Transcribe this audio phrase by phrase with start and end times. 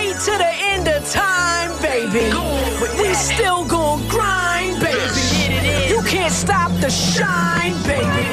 [0.00, 2.32] Hate to the end of time, baby.
[2.80, 5.92] But we still gon' grind, baby.
[5.92, 8.24] You can't stop the shine, baby.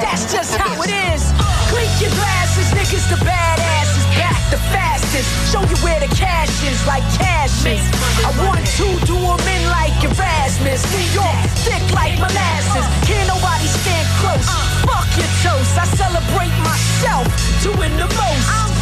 [0.00, 1.36] That's just how it is.
[1.68, 4.08] Clink your glasses, niggas, the badasses.
[4.16, 5.28] Back the fastest.
[5.52, 7.84] Show you where the cash is, like cash is.
[8.24, 10.80] I want to do them in like Erasmus.
[10.96, 12.88] New York, thick like molasses.
[13.04, 14.48] Can't nobody stand close.
[14.80, 15.76] Fuck your toast.
[15.76, 17.28] I celebrate myself,
[17.60, 18.73] doing the most.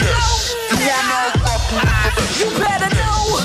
[2.38, 3.38] You better know.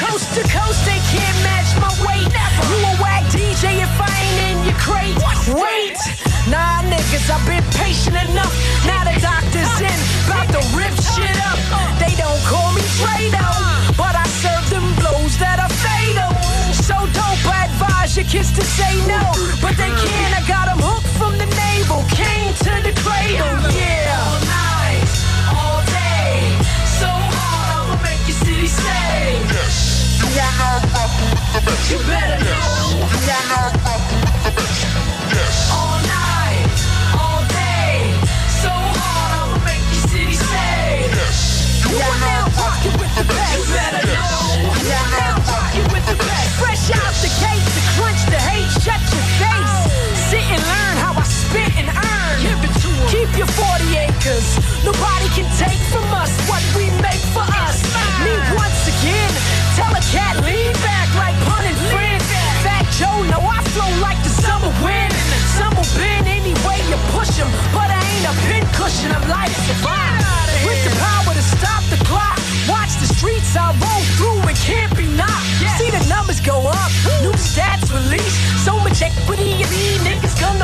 [0.00, 2.32] Coast to coast, they can't match my weight.
[2.70, 5.16] You a whack DJ if I ain't in your crate.
[5.52, 6.00] Wait,
[6.48, 8.52] nah, niggas, I've been patient enough.
[8.86, 11.60] Now the doctor's in, about to rip shit up.
[12.00, 13.44] They don't call me Fredo,
[13.96, 16.32] but I serve them blows that are fatal.
[16.72, 19.20] So I advise your kids to say no,
[19.60, 20.32] but they can't.
[20.34, 23.83] I got got 'em hooked from the navel, came to the cradle.
[31.54, 31.60] You
[32.10, 32.98] better know.
[35.70, 36.66] All night,
[37.14, 38.10] all day,
[38.58, 41.06] so hard I'ma make your city stay.
[41.86, 43.54] You are now rocking with the best.
[43.54, 44.66] You better know.
[44.82, 46.58] You now rocking with the best.
[46.58, 49.78] Fresh out the gate, the crunch, the hate, shut your face.
[50.34, 52.34] Sit and learn how I spit and earn.
[52.42, 53.14] Give it to em.
[53.14, 54.58] Keep your 40 acres.
[54.82, 56.03] Nobody can take from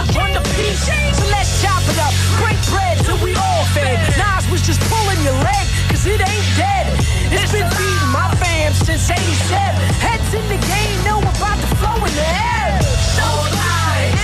[0.07, 1.15] the.
[1.15, 3.99] So let's chop it up, break bread till we all fed.
[4.17, 6.87] Nas was just pulling your leg, cause it ain't dead.
[7.33, 9.21] It's been feeding my fam since 87.
[10.01, 12.81] Heads in the game, know about flow in the air.
[13.21, 14.15] All night,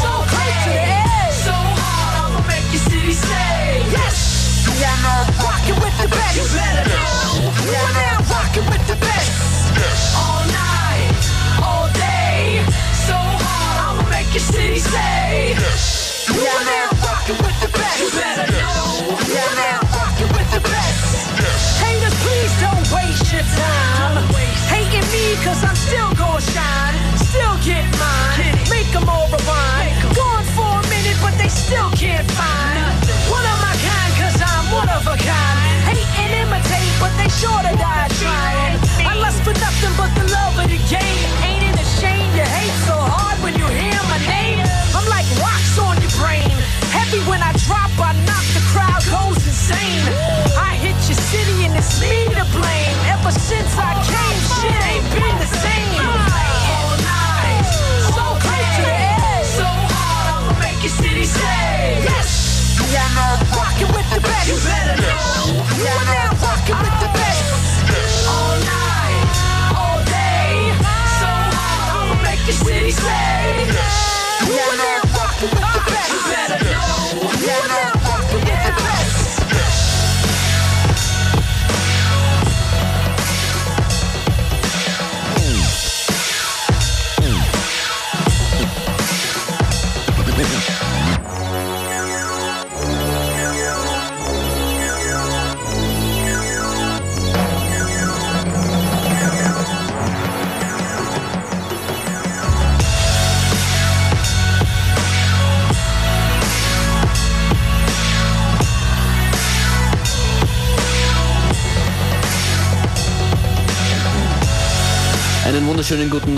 [0.00, 1.32] so close to the.
[1.46, 3.82] So hard, I'ma make your city stay.
[3.90, 4.34] Yes!
[5.42, 6.36] Rockin' with the best.
[6.36, 7.03] You better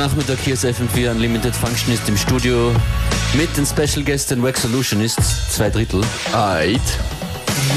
[0.06, 0.38] Nachmittag.
[0.44, 2.73] Hier ist FM4 Unlimited Functionist im Studio
[3.35, 6.00] mit den Special Guests den Wax Solutionists, zwei Drittel.
[6.32, 6.81] Eid.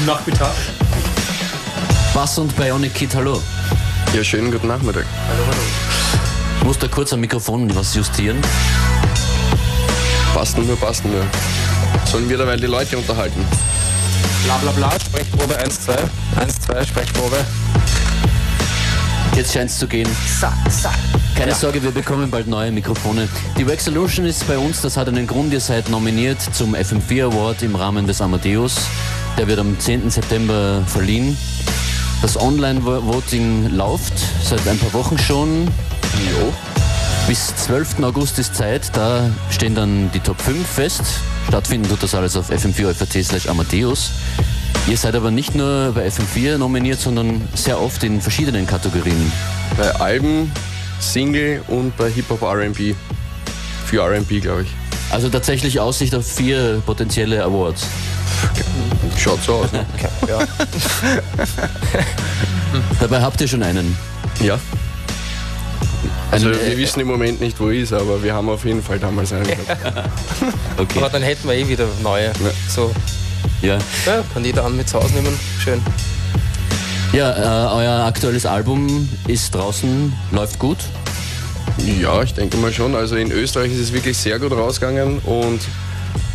[0.06, 0.52] Nachmittag.
[2.14, 3.42] Bass und Bionic Kid, hallo.
[4.14, 5.06] Ja, schönen guten Nachmittag.
[6.60, 8.40] Ich muss da kurz am Mikrofon was justieren.
[10.32, 11.24] Passt nur, passt nur.
[12.04, 13.44] Sollen wir derweil die Leute unterhalten?
[14.44, 14.92] Bla bla bla.
[15.00, 15.96] Sprechprobe 1, 2.
[16.40, 17.38] 1, 2, Sprechprobe.
[19.34, 20.08] Jetzt scheint es zu gehen.
[21.40, 23.26] Keine Sorge, wir bekommen bald neue Mikrofone.
[23.56, 27.32] Die Wax Solution ist bei uns, das hat einen Grund, ihr seid nominiert zum FM4
[27.32, 28.76] Award im Rahmen des Amadeus.
[29.38, 30.10] Der wird am 10.
[30.10, 31.38] September verliehen.
[32.20, 34.12] Das Online-Voting läuft
[34.44, 35.64] seit ein paar Wochen schon.
[36.30, 36.52] Jo.
[37.26, 38.02] Bis 12.
[38.02, 41.04] August ist Zeit, da stehen dann die Top 5 fest.
[41.48, 44.10] Stattfinden tut das alles auf fm4 slash Amadeus.
[44.86, 49.32] Ihr seid aber nicht nur bei FM4 nominiert, sondern sehr oft in verschiedenen Kategorien.
[49.78, 50.52] Bei Alben,
[51.00, 52.94] Single und bei Hip-Hop RB.
[53.86, 54.68] Für RB, glaube ich.
[55.10, 57.86] Also tatsächlich Aussicht auf vier potenzielle Awards.
[59.18, 59.72] Schaut so aus.
[59.72, 59.84] Ne?
[60.28, 60.38] Ja.
[63.00, 63.96] Dabei habt ihr schon einen.
[64.40, 64.58] ja.
[66.30, 68.64] Also Ein, wir äh, wissen im Moment nicht, wo er ist, aber wir haben auf
[68.64, 69.66] jeden Fall damals einen gehabt.
[70.78, 70.98] Okay.
[70.98, 72.32] Aber dann hätten wir eh wieder neue.
[72.68, 72.94] So,
[73.60, 73.76] Ja,
[74.06, 75.38] ja, kann jeder an mit zu Hause nehmen.
[75.58, 75.82] Schön.
[77.12, 80.78] Ja äh, euer aktuelles Album ist draußen, läuft gut.
[82.00, 82.94] Ja, ich denke mal schon.
[82.94, 85.60] Also in Österreich ist es wirklich sehr gut rausgegangen und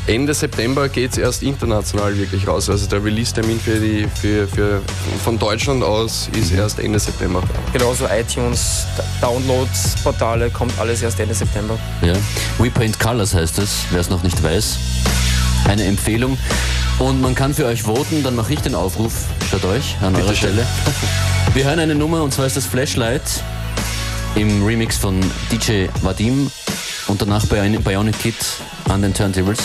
[0.07, 2.69] Ende September geht es erst international wirklich raus.
[2.69, 4.81] Also der Release-Termin für die, für, für,
[5.23, 7.41] von Deutschland aus ist erst Ende September.
[7.73, 8.85] Genauso iTunes,
[9.19, 11.77] Downloads, Portale, kommt alles erst Ende September.
[12.03, 12.13] Ja.
[12.59, 14.77] We Paint Colors heißt es, wer es noch nicht weiß.
[15.67, 16.37] Eine Empfehlung.
[16.99, 19.25] Und man kann für euch voten, dann mache ich den Aufruf
[19.57, 20.35] statt euch an eurer schön.
[20.35, 20.67] Stelle.
[21.53, 23.21] Wir hören eine Nummer und zwar ist das Flashlight
[24.35, 25.19] im Remix von
[25.51, 26.51] DJ Vadim
[27.07, 28.35] und danach Bion- Bionic Kid
[28.89, 29.59] an den Turntables.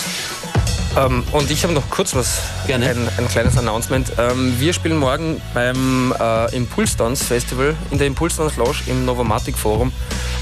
[0.95, 2.89] Ähm, und ich habe noch kurz was, Gerne.
[2.89, 4.11] Ein, ein kleines Announcement.
[4.17, 9.91] Ähm, wir spielen morgen beim äh, Impulsdance Festival in der Impulsdance Lounge im Novomatic Forum.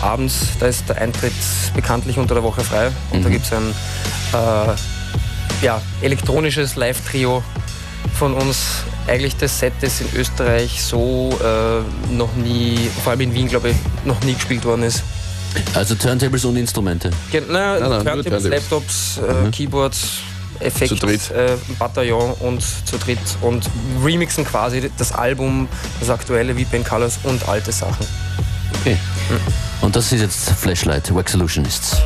[0.02, 1.34] Abends, da ist der Eintritt
[1.74, 2.92] bekanntlich unter der Woche frei.
[3.12, 3.74] Und da gibt es ein
[4.34, 7.44] äh, ja, elektronisches Live-Trio
[8.13, 8.84] von uns.
[9.10, 13.70] Eigentlich das Set, das in Österreich so äh, noch nie, vor allem in Wien, glaube
[13.72, 13.76] ich,
[14.06, 15.02] noch nie gespielt worden ist.
[15.74, 17.10] Also Turntables und Instrumente.
[17.32, 18.52] Gen- Na, Nein, nein, nur Turntables, Turntables.
[18.52, 20.00] Laptops, äh, Keyboards,
[20.60, 21.08] Effekte.
[21.34, 23.68] Äh, Bataillon und zu dritt und
[24.04, 25.68] remixen quasi das Album,
[26.00, 28.06] das aktuelle wie Ben Colors und alte Sachen.
[28.82, 28.96] Okay.
[29.82, 31.98] Und das ist jetzt Flashlight, Wax Solutionists.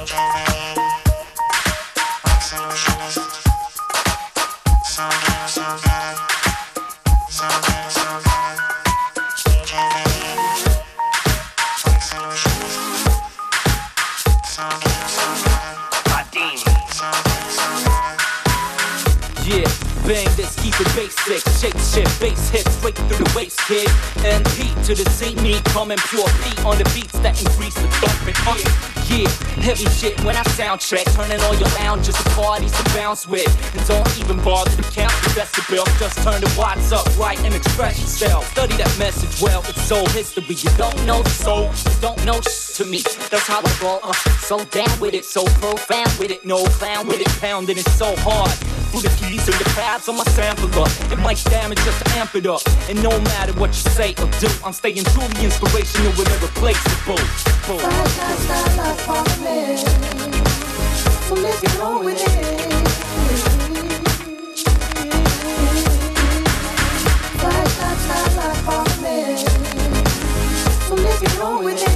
[23.63, 27.88] And P to the C, me coming pure P on the beats that increase the
[28.04, 28.36] thumping.
[28.44, 28.60] Uh,
[29.07, 29.30] yeah,
[29.63, 31.07] heavy shit when I soundtrack.
[31.15, 33.48] Turning all your lounges to parties to bounce with.
[33.74, 35.88] And don't even bother to count the decibels.
[35.98, 38.51] Just turn the watts up right and express yourself.
[38.51, 40.44] Study that message well, it's soul history.
[40.44, 43.01] You don't know the soul, you don't know shit to me.
[43.31, 44.00] That's how I roll.
[44.04, 44.12] Uh,
[44.44, 46.44] so down with it, so profound with it.
[46.44, 48.51] No clown with it, pounding it so hard.
[48.94, 50.86] Through the keys and the pads on my sampler.
[51.12, 52.62] It might damage just to amp it up.
[52.88, 57.18] And no matter what you say or do, I'm staying truly inspirational and irreplaceable.
[57.66, 57.80] Boom.
[61.25, 62.28] So let's on with it.
[67.39, 69.39] Flashlights shine like apartment.
[70.88, 71.93] So let's on with it.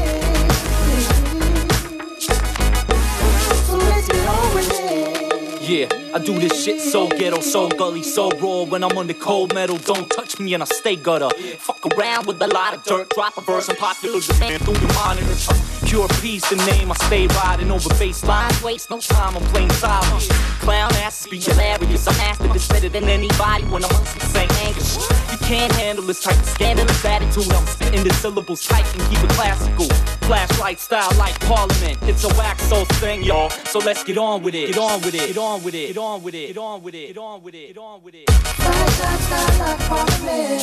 [5.92, 8.63] Yeah, I do this shit so ghetto, so gully, so raw.
[8.63, 11.29] When I'm on the cold metal, don't touch me and I stay gutter.
[11.58, 14.94] Fuck around with a lot of dirt, drop a verse and popular demand through your
[14.94, 15.76] monitors.
[15.88, 18.62] Pure peace, the name I stay riding over bass lines.
[18.62, 20.27] Waste no time, I'm playing silence.
[20.60, 22.06] Clown asses be hilarious.
[22.10, 24.51] I'm after this better than anybody when I'm on some St.
[24.65, 24.98] Angus.
[25.32, 27.50] You can't handle this type of scandalous attitude.
[27.53, 29.88] I'm spitting the syllables tight and keep it classical.
[30.27, 31.98] Flashlight style like Parliament.
[32.01, 33.50] It's a wax soul thing, y'all.
[33.50, 34.67] So let's get on with it.
[34.67, 35.27] Get on with it.
[35.27, 35.88] Get on with it.
[35.88, 36.48] Get on with it.
[36.48, 37.08] Get on with it.
[37.08, 37.67] Get on with it.
[37.67, 38.29] Get on with it.
[38.29, 40.62] Flashlights shine like apartment.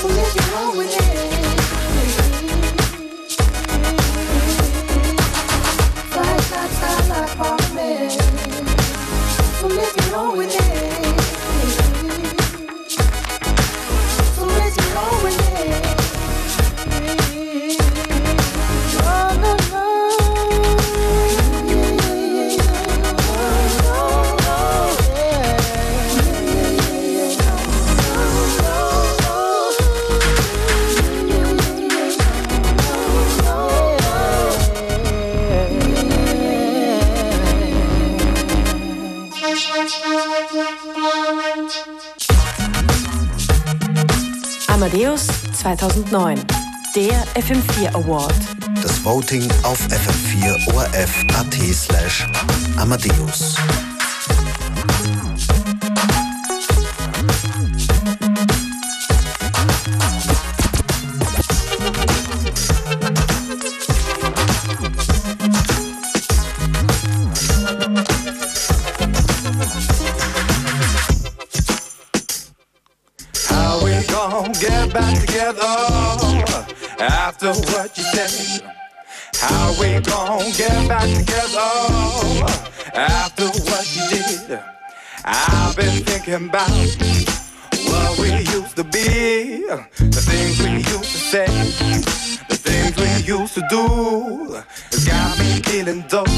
[0.00, 2.87] So let's get on with it.
[10.38, 11.20] With it.
[14.34, 15.47] So let's on with it.
[44.88, 46.42] Amadeus 2009.
[46.96, 48.32] Der FM4 Award.
[48.82, 52.26] Das Voting auf FM4 ORF.at slash
[52.78, 53.56] Amadeus.
[74.46, 75.62] Get back together
[77.00, 78.62] after what you said?
[79.34, 81.70] How we gon' get back together
[82.94, 84.60] after what you did?
[85.24, 91.46] I've been thinking about what we used to be, the things we used to say,
[92.48, 94.62] the things we used to do.
[94.92, 96.28] It's got me feeling dope.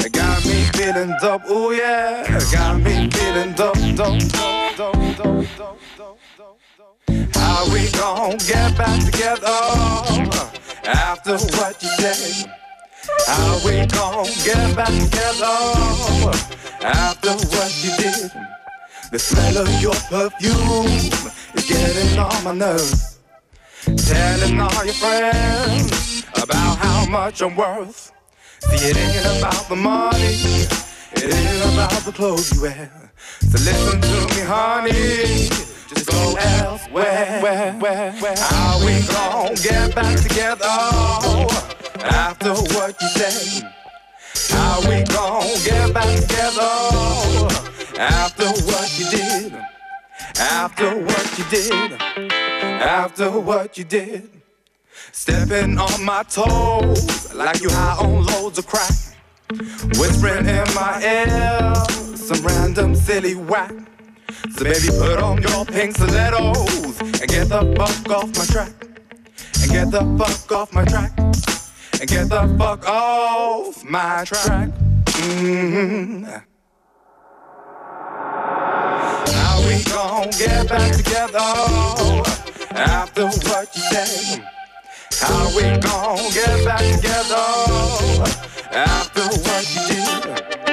[0.00, 1.42] It got me feeling dope.
[1.46, 6.35] Oh yeah, it got me feeling dope, dope, dope, dope, dope, dope, dope.
[7.56, 9.46] How we gon' get back together
[10.84, 12.50] after what you said?
[13.26, 15.56] How we gon' get back together
[16.82, 18.30] after what you did?
[19.12, 20.86] The smell of your perfume
[21.54, 23.18] is getting on my nerves.
[23.84, 28.12] Telling all your friends about how much I'm worth.
[28.60, 30.66] See, it ain't about the money,
[31.12, 32.90] it ain't about the clothes you wear.
[33.40, 35.65] So listen to me, honey.
[36.04, 37.40] Go elsewhere.
[37.42, 38.34] Where, where, where?
[38.36, 40.66] How we gon' get back together
[42.04, 43.72] after what you said?
[44.50, 47.66] How we gon' get back together
[47.98, 49.52] after what you did?
[50.38, 51.92] After what you did?
[52.82, 54.30] After what you did?
[55.12, 58.92] Stepping on my toes like you high on loads of crack.
[59.98, 63.72] Whispering in my ear some random silly whack.
[64.56, 68.72] So baby, put on your pink stilettos and get the fuck off my track.
[69.62, 71.12] And get the fuck off my track.
[71.18, 74.70] And get the fuck off my track.
[75.06, 76.24] Mm-hmm.
[79.32, 81.38] How we gon' get back together
[82.74, 84.42] after what you said?
[85.20, 87.46] How we gon' get back together
[88.72, 90.65] after what you did?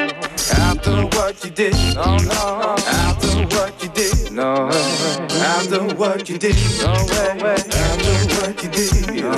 [0.53, 2.75] After what you did, no, no.
[2.88, 4.69] After what you did, no.
[4.69, 7.41] After what you did, no way.
[7.41, 9.29] After what you did, no.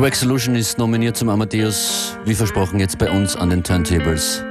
[0.00, 4.42] Die Wax Solution ist nominiert zum Amadeus, wie versprochen, jetzt bei uns an den Turntables.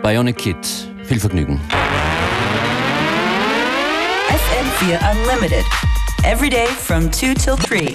[0.00, 0.56] Bionic Kid,
[1.02, 1.60] viel Vergnügen.
[4.28, 5.64] FM4 Unlimited.
[6.22, 7.92] Every day from 2 till 3.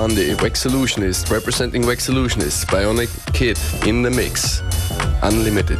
[0.00, 4.62] Bundy, Waxolutionist, representing Waxolutionist, Bionic Kid in the mix.
[5.22, 5.78] Unlimited.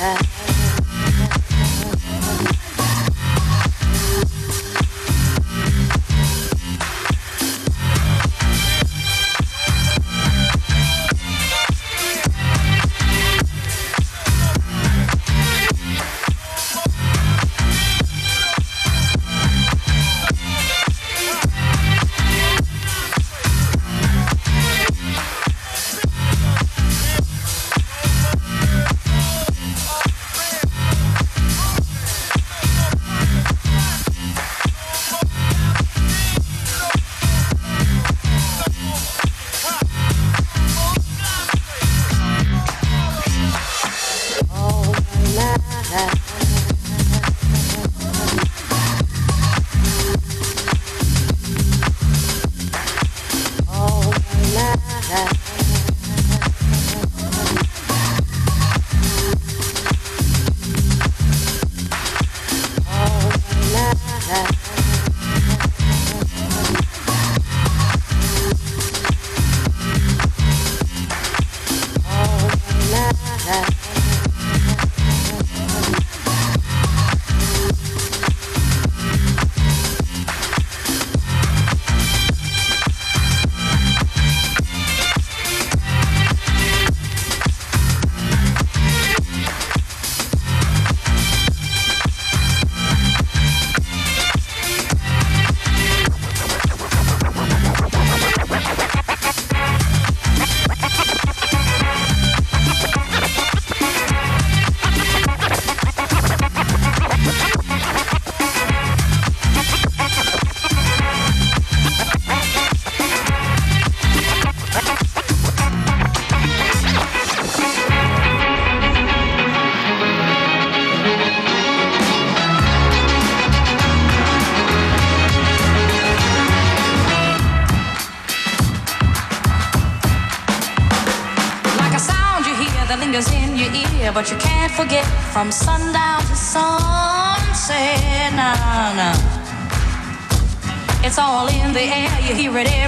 [0.00, 0.39] have.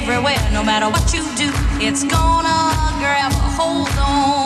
[0.02, 1.48] everywhere, no matter what you do,
[1.80, 4.41] it's gonna grab a hold on.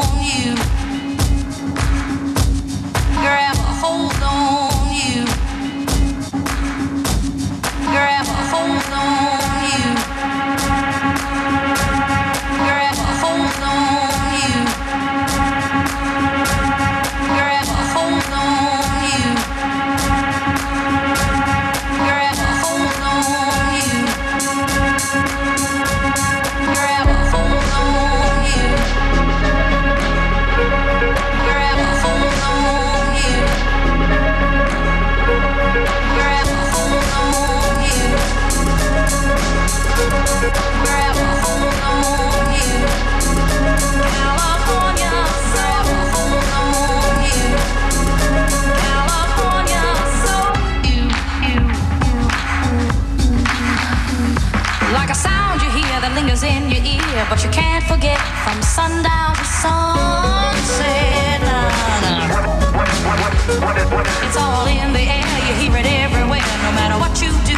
[57.28, 61.40] but you can't forget from sundown to sunset.
[64.26, 67.56] It's all in the air, you hear it everywhere, no matter what you do.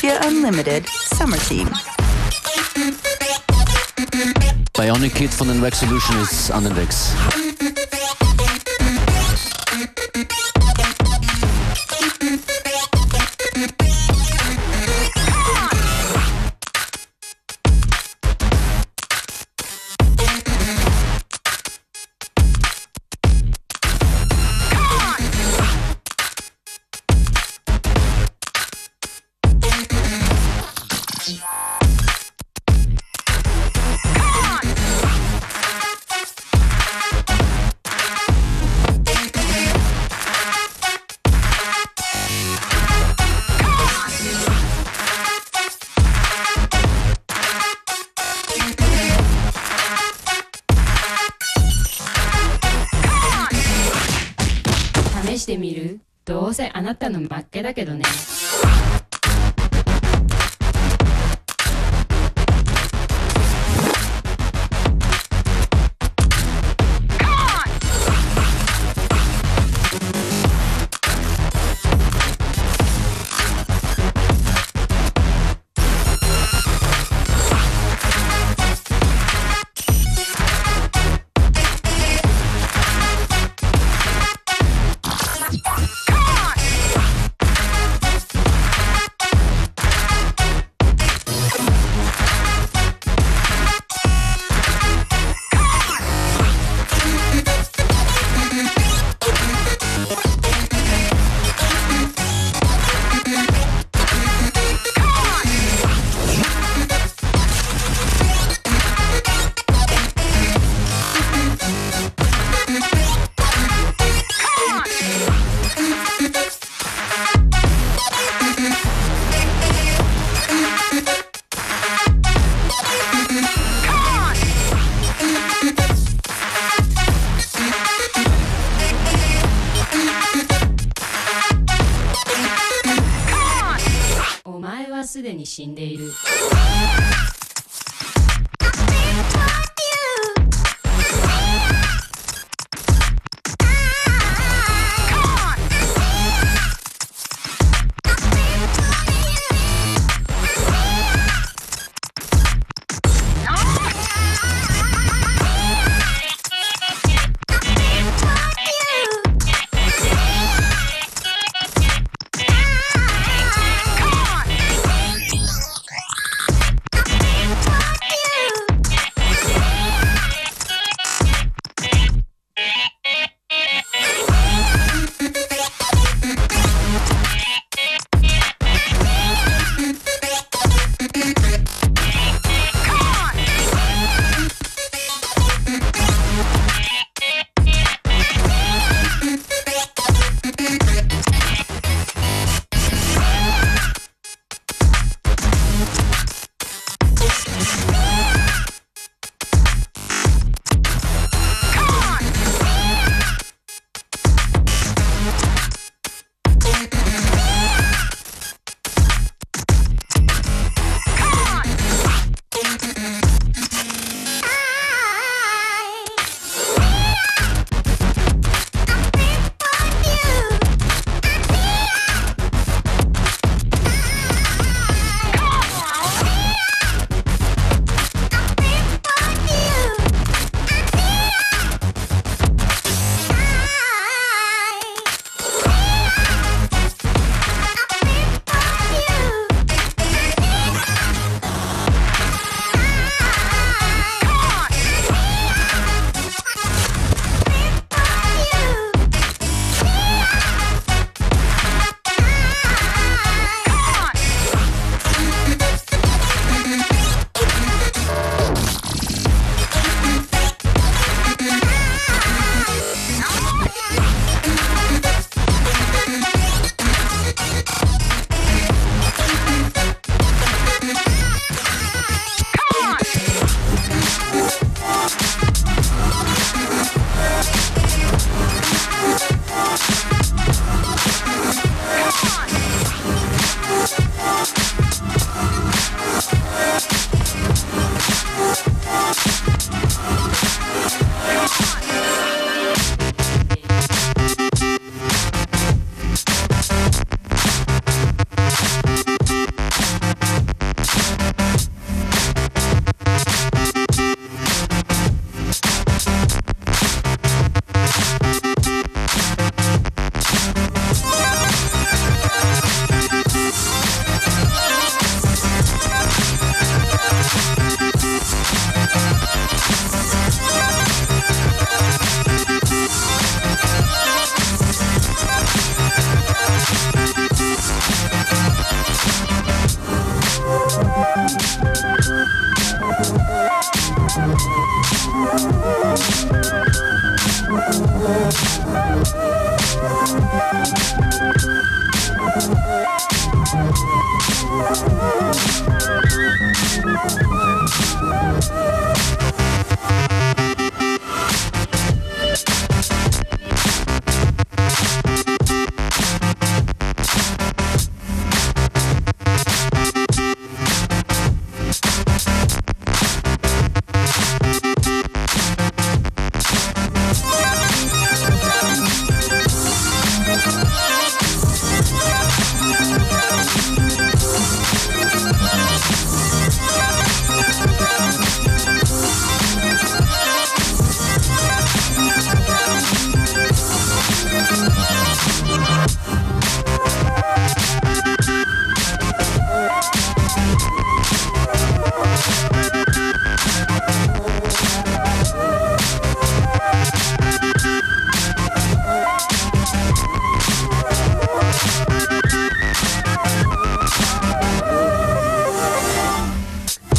[0.00, 1.68] Philadelphia Unlimited Summer Team.
[4.72, 6.72] Bionic Kid von den Rex Solution ist an den
[57.00, 57.89] たの負けだけど。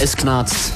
[0.04, 0.74] Es knarzt.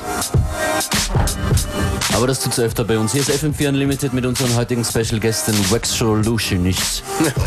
[2.14, 3.12] Aber das tut's öfter bei uns.
[3.12, 6.00] Hier ist FM4 Unlimited mit unseren heutigen Special Gästen Wax
[6.52, 7.02] nichts.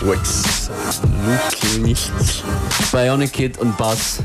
[0.00, 0.70] Wax
[1.78, 2.42] nichts.
[2.90, 4.18] Bionic Kid und Bass.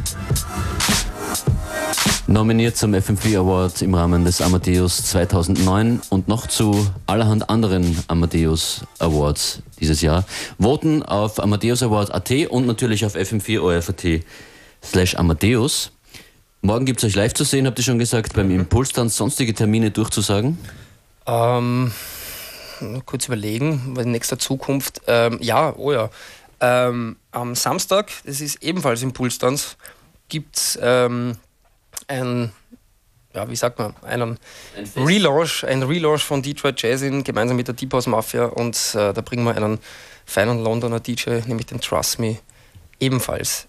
[2.26, 8.82] Nominiert zum FM4 Award im Rahmen des Amadeus 2009 und noch zu allerhand anderen Amadeus
[8.98, 10.26] Awards dieses Jahr.
[10.58, 14.24] Voten auf Amadeus Award.at und natürlich auf FM4 ORF.at
[14.84, 15.92] slash Amadeus.
[16.66, 19.92] Morgen gibt es euch live zu sehen, habt ihr schon gesagt, beim Impulstanz sonstige Termine
[19.92, 20.58] durchzusagen.
[21.26, 21.92] Ähm,
[23.06, 25.02] kurz überlegen, in nächster Zukunft.
[25.08, 26.10] Ähm, ja, oh ja.
[26.62, 29.76] Ähm, am Samstag, das ist ebenfalls Impulstanz,
[30.30, 31.36] gibt es ähm,
[32.08, 32.54] ein,
[33.36, 34.40] ja, wie sagt man, einen
[34.96, 39.20] Relaunch, ein Relaunch von Detroit Jazzin gemeinsam mit der Deep House Mafia und äh, da
[39.20, 39.80] bringen wir einen
[40.26, 42.38] feinen Londoner DJ, nämlich den Trust Me,
[43.02, 43.68] ebenfalls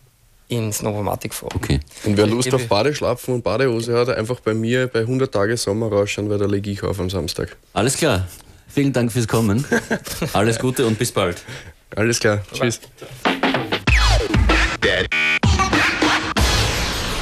[0.49, 1.49] ins Novomatic vor.
[1.55, 1.81] Okay.
[2.05, 5.89] Und wer Lust auf Badeschlapfen und Badehose hat, einfach bei mir bei 100 Tage Sommer
[5.89, 7.57] rausschauen, weil da lege ich auf am Samstag.
[7.73, 8.27] Alles klar.
[8.69, 9.65] Vielen Dank fürs Kommen.
[10.33, 11.43] Alles Gute und bis bald.
[11.95, 12.43] Alles klar.
[12.53, 12.81] Tschüss.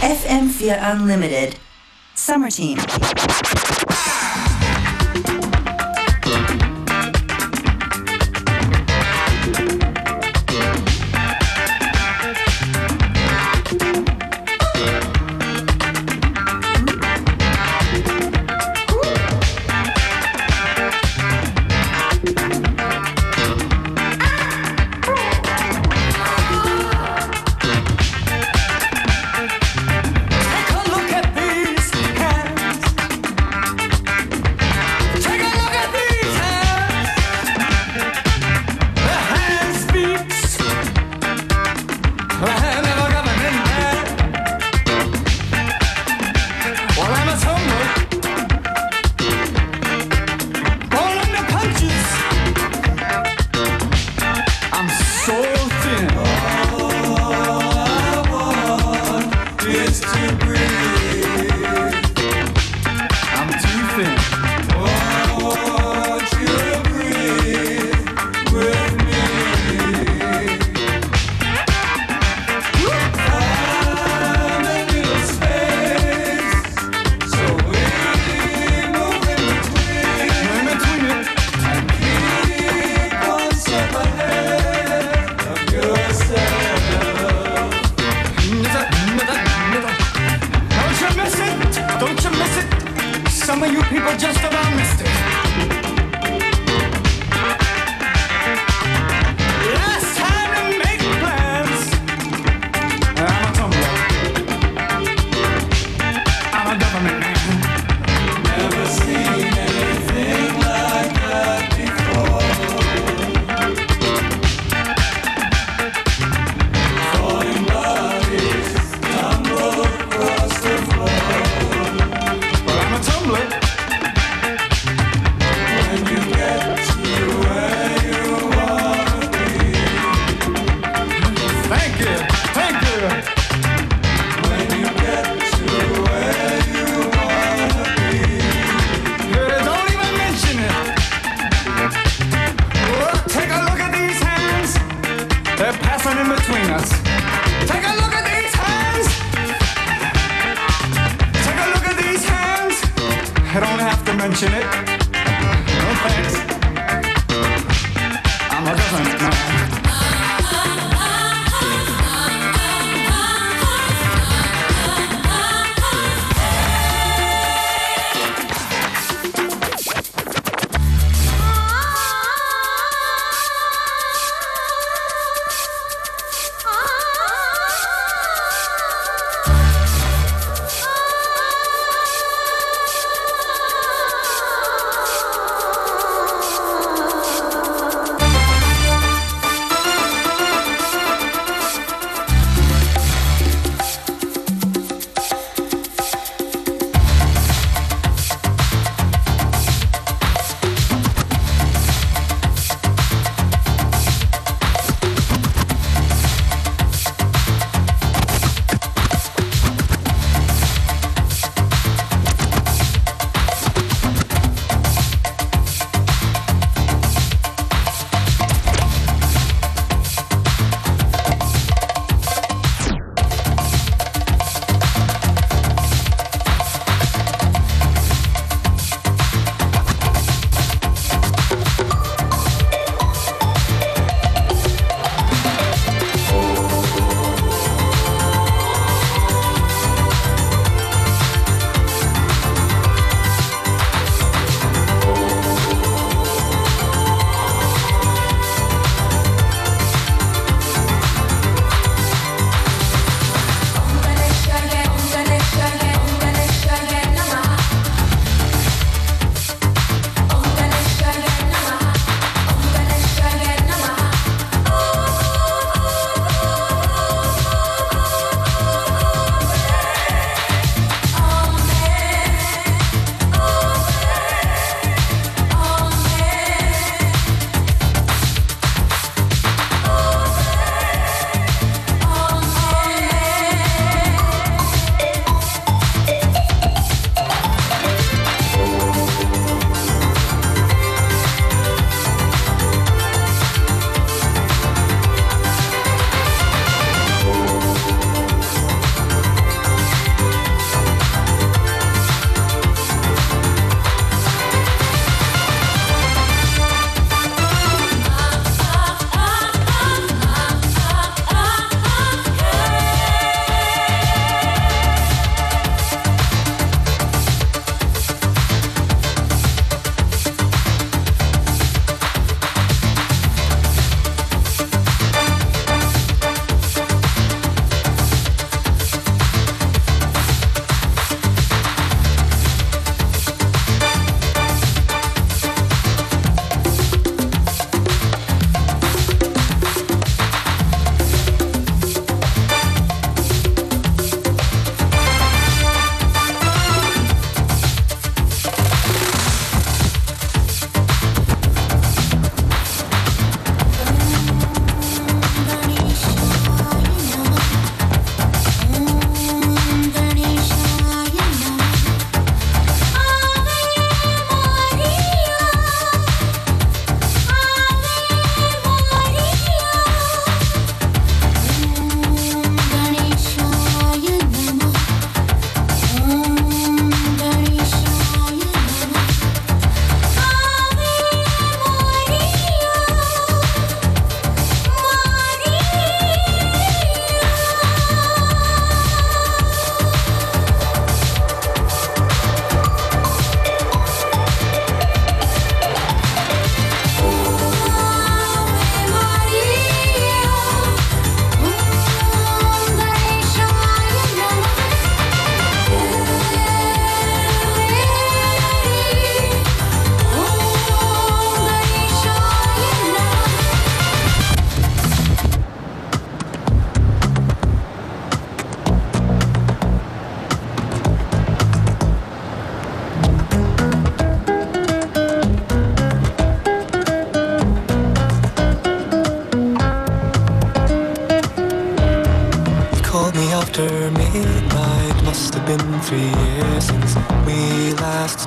[0.00, 1.56] FM4 Unlimited.
[2.14, 2.78] Summer Team.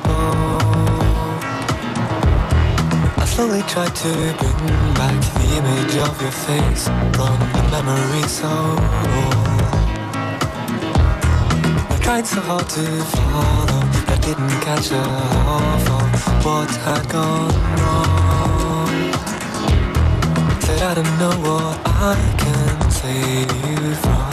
[0.06, 1.44] Spoke.
[3.18, 6.86] I slowly tried to bring back the image of your face
[7.16, 8.54] from the memory so
[9.16, 9.64] old.
[11.94, 12.86] I tried so hard to
[13.16, 13.82] follow,
[14.14, 15.04] I didn't catch a
[15.48, 18.92] half of what had gone wrong.
[20.62, 24.25] Said I don't know what I can save you from.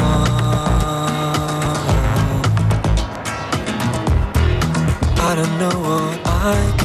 [5.62, 6.81] 的我爱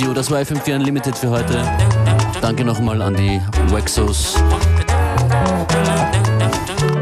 [0.00, 0.14] You.
[0.14, 1.62] Das war FM4 Unlimited für heute.
[2.40, 4.34] Danke nochmal an die Waxos.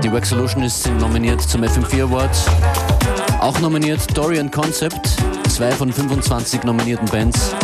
[0.02, 2.30] Die Wax Solutionists sind nominiert zum FM4 Award.
[3.40, 5.16] Auch nominiert Dorian Concept,
[5.48, 7.54] zwei von 25 nominierten Bands.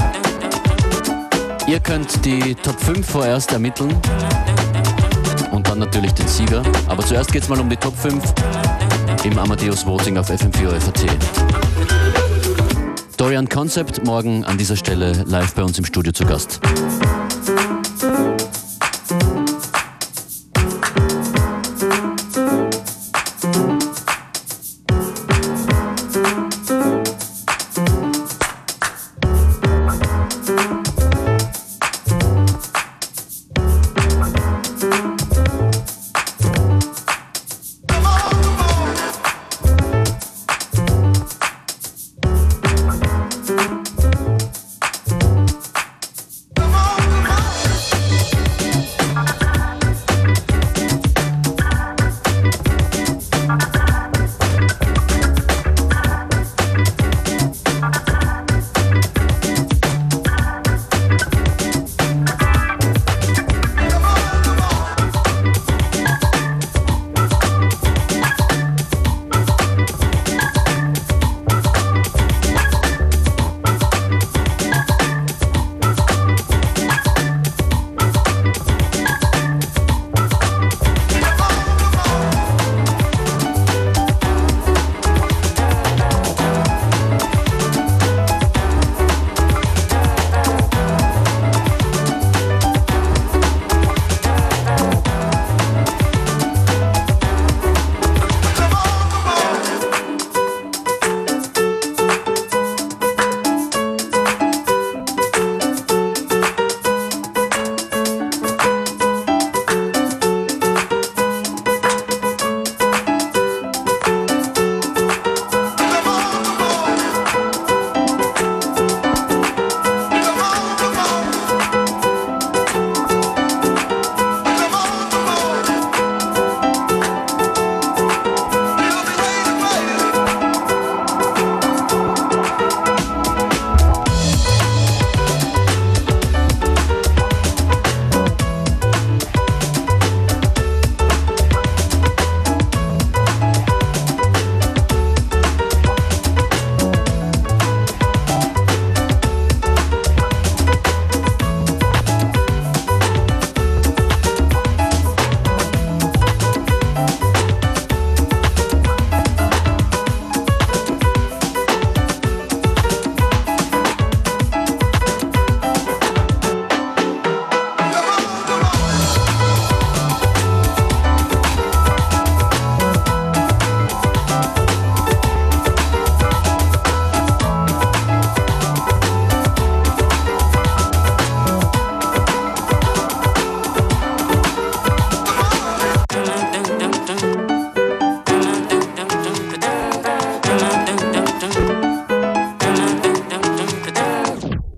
[1.67, 3.95] Ihr könnt die Top 5 vorerst ermitteln
[5.51, 6.63] und dann natürlich den Sieger.
[6.89, 8.23] Aber zuerst geht es mal um die Top 5
[9.25, 11.64] im Amadeus Voting auf FM4 FAT.
[13.25, 16.61] Dorian Concept morgen an dieser Stelle live bei uns im Studio zu Gast.